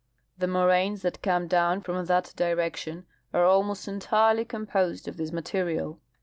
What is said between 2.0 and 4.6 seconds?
that direction are almost entirely